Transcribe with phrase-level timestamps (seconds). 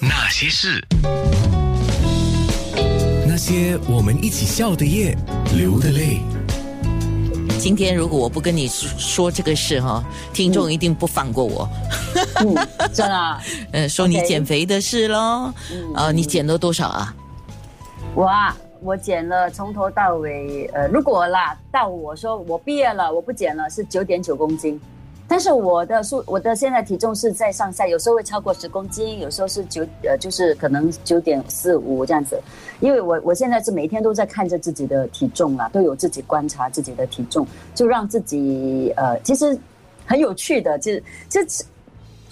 [0.00, 0.82] 那些事，
[3.26, 5.14] 那些我们一起笑的夜，
[5.54, 6.20] 流的泪。
[7.58, 10.02] 今天如果我不跟你说说这个事哈，
[10.32, 11.68] 听众一定不放过我。
[12.36, 12.54] 嗯，
[12.94, 13.40] 真的，
[13.72, 15.52] 呃，说你减肥的事喽。
[15.94, 17.14] 呃，你减了多少啊？
[18.14, 24.80] 我啊，我减了从头到尾，呃，如果啦，到我说我毕业了，我不减了，是九点九公斤。
[25.30, 32.40] 但是我的数，我的现在体重是在上下，有时候会超过十公斤，有时候是九，呃，就是可能九点四五这样子。
[32.80, 39.56] 因为我我现在是每天都在看着自己的体重啊，都有自己观察自己的体重，就让自己呃，其实
[40.06, 40.92] 很有趣的，就
[41.28, 41.62] 这次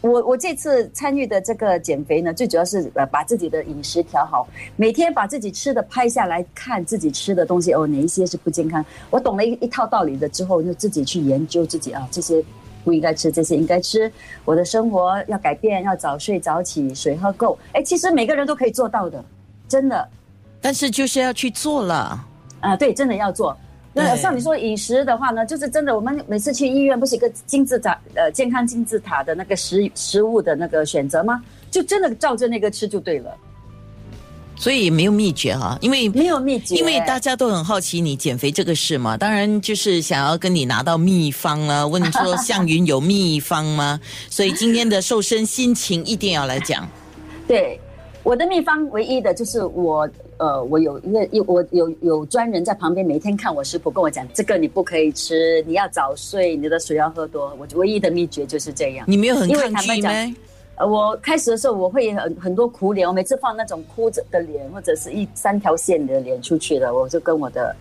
[0.00, 8.84] 我我这次参与的这个减肥呢，最主要是呃把自己的饮食调好，每天把自己吃的拍下来看自己吃的东西哦，哪一些是不健康。
[9.10, 12.40] 我懂了一一套道理了之后，就自己去研究自己啊这些。
[12.84, 14.12] 不应该吃这些，应该吃。
[14.44, 17.58] 我的生活要改变，要早睡早起，水喝够。
[17.72, 19.24] 哎，其实每个人都可以做到的，
[19.66, 20.08] 真的。
[20.60, 22.24] 但是就是要去做了。
[22.60, 23.56] 啊，对，真的要做。
[23.92, 31.42] 那像你说饮食的话呢，就是真的，我们每次去医院不是一个金字塔呃健康金字塔的那个食食物的那个选择吗？
[31.70, 33.36] 就真的照着那个吃就对了，
[34.56, 36.76] 所以没有秘诀哈，因为没有秘诀。
[36.76, 44.00] 因为大家都很好奇你减肥这个事嘛，当然就是想要跟你拿到秘方啊， 问说向云有秘方吗？
[44.30, 46.88] 所以今天的瘦身心情一定要来讲。
[47.46, 47.78] 对
[48.22, 57.54] 我的秘方唯一的就是我呃，我有一个有我有有专人在旁边每天看我食谱，跟我讲这个你不可以吃，你要早睡，你的水要喝多。
[57.58, 59.04] 我唯一的秘诀就是这样。
[59.06, 60.10] 你没有很抗拒吗？
[60.76, 67.76] 呃，我开始的时候我会很很多苦脸，我每次放那种哭着的脸，或者是一三条线的脸出去了，我就跟我的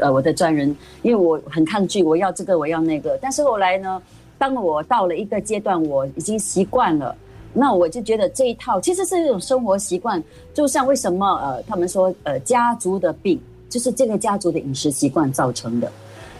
[0.00, 4.02] 呃我的专人，因为我很抗拒，我要这个我要那个，但是后来呢，
[4.36, 7.16] 当我到了一个阶段，我已经习惯了。
[7.56, 15.90] 那我就觉得这一套其实是一种生活习惯，就像为什么呃他们说呃家族的病就是这个家族的饮食习惯造成的。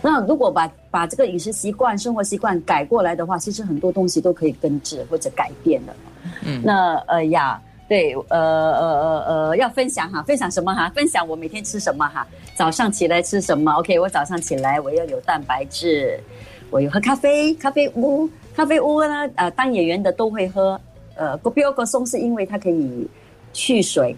[0.06, 5.96] 那如果把把这个饮食习惯、生活习惯改过来的话，其实很多东西都可以根治或者改变的。
[6.44, 7.58] 嗯那呃呀，
[7.88, 10.90] 对，呃呃呃呃，要分享哈，分享什么哈？
[10.90, 12.26] 分享我每天吃什么哈？
[12.54, 16.20] 早上起来吃什么？OK，我早上起来我要有蛋白质，
[16.68, 20.78] 我有喝咖啡，咖啡屋，咖啡屋呢，呃，当演员的都会喝。
[21.16, 23.08] 呃 i o g o 松是因为它可以
[23.54, 24.14] 去水、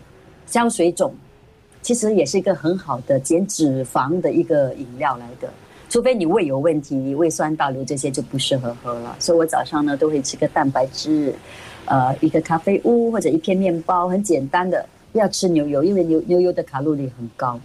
[0.46, 1.14] 消水肿，
[1.80, 5.48] 其实也是一个很好的减脂肪的一个饮料来的。
[5.88, 9.16] 除非你胃有问题，胃酸倒流这些就不适合喝了。
[9.18, 11.34] 所以我早上呢都会吃个蛋白质，
[11.86, 14.84] 呃，一个咖啡屋或者一片面包，很简单的。
[15.12, 17.58] 不要吃牛油，因为牛牛油的卡路里很高，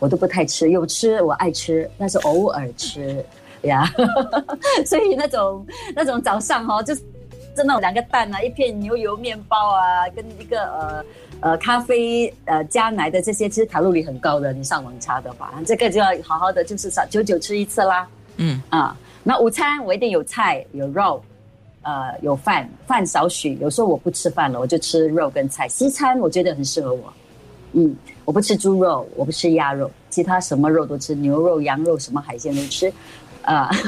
[0.00, 0.70] 我都不太吃。
[0.70, 3.24] 有吃我爱吃，但是偶尔吃
[3.62, 3.88] 呀。
[4.84, 7.02] 所以那种那种早上哈、哦，就是
[7.54, 11.04] 真的两个蛋啊，一片牛油面包啊，跟一个呃
[11.40, 14.52] 呃咖啡呃加奶的这些，其实卡路里很高的。
[14.52, 18.06] 你上网查的话，这个就要好好的，就是少久久吃一次啦。
[18.36, 21.22] 嗯啊，那午餐我一定有菜有肉，
[21.82, 23.54] 呃有饭，饭少许。
[23.60, 25.68] 有时候我不吃饭了，我就吃肉跟菜。
[25.68, 27.12] 西餐我觉得很适合我，
[27.72, 32.92] 嗯，我不吃猪肉，我不吃鸭肉，其他什么肉都吃，牛肉、羊肉，什么海鲜都吃，
[33.42, 33.70] 啊。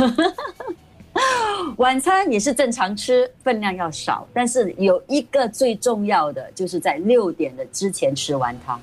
[1.77, 8.79] 晚餐也是正常吃，分量要少，但是有一个最重要的，就是在六点的之前吃完它。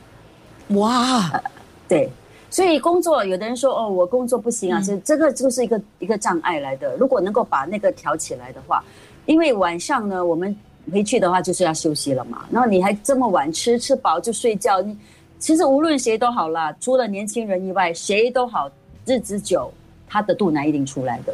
[0.75, 1.31] 哇，
[1.88, 2.09] 对，
[2.50, 6.95] 所以工作有的人说哦，我工作不行啊，其实这个就是一个一个障碍来的。
[6.97, 8.84] 如果能够把那个调起来的话，
[9.25, 10.56] 因为晚上呢，我们
[10.91, 14.97] 回去的话就是要休息了嘛，然后你还这么晚吃，吃饱就睡觉，你
[15.40, 18.69] 其实无论谁都好啦，除了年轻人以外，谁都好，
[19.06, 19.72] 日子久，
[20.07, 21.34] 他的肚腩一定出来的。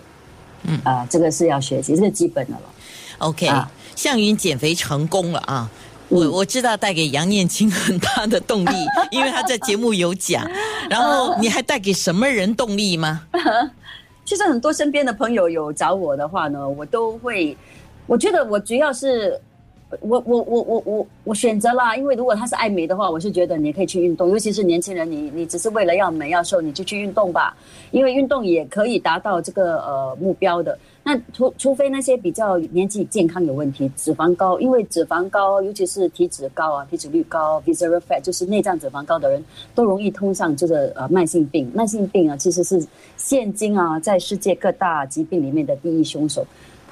[0.64, 2.62] 嗯啊、这个是要学习，这是基本的了。
[3.20, 5.70] OK，、啊向云减肥成功了啊！
[6.10, 8.72] 我嗯我知道带给杨念青很大的动力，
[9.10, 10.46] 因为他在节目有讲。
[10.90, 13.22] 然后你还带给什么人动力吗？
[14.26, 17.56] 其实很多身边的朋友有找我的话呢，我都会，
[18.06, 19.40] 我觉得我主要是，
[20.02, 27.56] 我我我我我我选择啦，因为如果他是爱美的话，我是觉得你可以去运动，尤其是年轻人，你你只是为了要美要瘦，你就去运动吧，
[27.92, 30.78] 因为运动也可以达到这个呃目标的。
[31.04, 39.46] 那除除非那些比较年纪健康有问题，脂肪高，因为脂肪高，尤其是体脂高啊，体脂率高 （visceral fat） 就是内脏脂肪高的人，
[39.76, 41.72] 都容易通上这个呃慢性病。
[41.76, 42.84] 慢性病啊，其实是
[43.18, 46.44] 现今啊在世界各大疾病里面的第一凶手。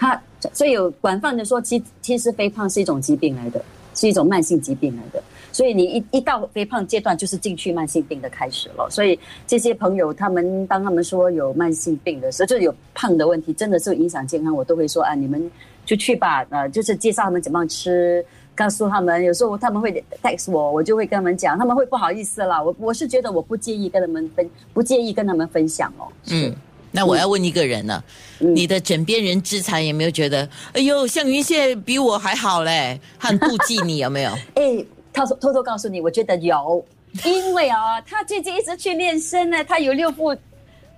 [0.03, 0.21] 他
[0.51, 3.63] 所以有广泛的说，其其实肥胖是一种疾病来的，
[3.95, 5.23] 是一种慢性疾病来的。
[5.53, 8.85] 所以你一一到肥胖阶段，就是进去慢性病的开始了。
[8.89, 9.17] 所以
[9.47, 15.49] 这些朋友，他们当他们说有慢性病的时候，就有胖的问题，真的是影响健康，我都会说啊，你们
[15.85, 18.25] 就去吧，呃，就是介绍他们怎么样吃，
[18.55, 22.61] 告诉他们，有时候他们会 text 我，我就会跟他们讲，他们会不好意思啦。
[22.61, 26.07] 我我是觉得我不介意跟他们分，不介意跟他们分享哦。
[26.31, 26.51] 嗯，
[26.95, 28.03] 那我要问一个人呢，
[28.39, 34.31] 嗯你的枕边人之才有没有觉得，哎呦，向云现在比我还好嘞，他很妒忌你有没有？
[34.55, 36.85] 哎，偷偷偷偷告诉你，我觉得有，
[37.25, 40.35] 因为啊，他最近一直去练身呢，他有六部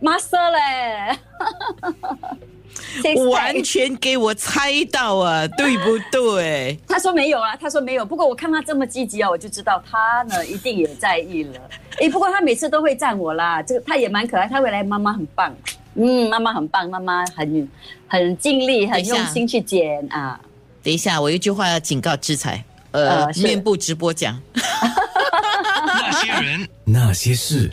[0.02, 1.18] master 嘞。
[3.02, 6.78] Six pack 完全给我猜到啊，对不对？
[6.86, 8.06] 他说没有啊，他说没有。
[8.06, 11.62] 不过我看他这么积极啊，我就知道他呢一定也在意了。
[12.00, 14.46] 诶，不过他每次都会赞我啦，这个他也蛮可爱。
[14.46, 15.56] 他未来，妈妈很棒，
[15.96, 17.70] 嗯，妈妈很棒，妈妈很
[18.08, 20.40] 很尽力，很用心去剪啊。
[20.84, 24.40] 等一下，我一句话要警告制裁，呃，呃面部直播讲。
[25.98, 27.72] 那些人，那些事。